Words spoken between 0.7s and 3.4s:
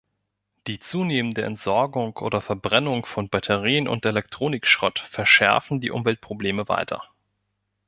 zunehmende Entsorgung oder Verbrennung von